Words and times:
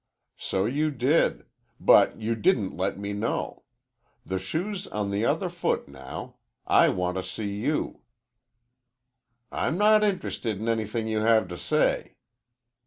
"So 0.39 0.65
you 0.65 0.89
did. 0.89 1.45
But 1.79 2.19
you 2.19 2.33
didn't 2.33 2.75
let 2.75 2.97
me 2.97 3.13
know. 3.13 3.65
The 4.25 4.39
shoe's 4.39 4.87
on 4.87 5.11
the 5.11 5.25
other 5.25 5.47
foot 5.47 5.87
now. 5.87 6.37
I 6.65 6.89
want 6.89 7.17
to 7.17 7.23
see 7.23 7.53
you." 7.57 8.01
"I'm 9.51 9.77
not 9.77 10.03
interested 10.03 10.59
in 10.59 10.67
anything 10.67 11.07
you 11.07 11.19
have 11.19 11.47
to 11.49 11.55
say." 11.59 12.15